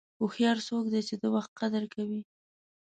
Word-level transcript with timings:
هوښیار 0.19 0.57
څوک 0.67 0.85
دی 0.93 1.01
چې 1.07 1.15
د 1.21 1.23
وخت 1.35 1.51
قدر 1.59 1.83
کوي. 1.93 2.21